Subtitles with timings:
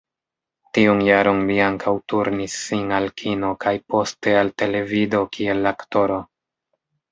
[0.77, 6.21] Tiun jaron li ankaŭ turnis sin al kino kaj poste al televido kiel aktoro.